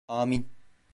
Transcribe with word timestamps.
Âmin. 0.07 0.45